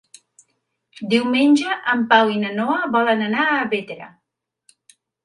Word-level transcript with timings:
Diumenge 1.11 1.75
en 1.93 2.01
Pau 2.13 2.31
i 2.37 2.39
na 2.45 2.53
Noa 2.61 2.79
volen 2.97 3.21
anar 3.27 3.45
a 3.59 3.69
Bétera. 3.75 4.09